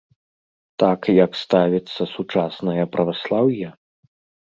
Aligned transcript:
Так, 0.83 0.99
як 1.25 1.37
ставіцца 1.43 2.01
сучаснае 2.17 2.83
праваслаўе? 2.99 3.67